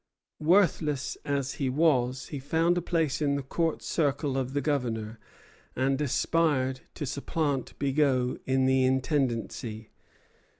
Worthless 0.39 1.15
as 1.25 1.53
he 1.61 1.69
was, 1.69 2.29
he 2.29 2.39
found 2.39 2.75
a 2.75 2.81
place 2.81 3.21
in 3.21 3.35
the 3.35 3.43
Court 3.43 3.83
circle 3.83 4.35
of 4.35 4.53
the 4.53 4.59
Governor, 4.59 5.19
and 5.75 6.01
aspired 6.01 6.81
to 6.95 7.05
supplant 7.05 7.77
Bigot 7.77 8.41
in 8.47 8.65
the 8.65 8.83
intendancy. 8.83 9.89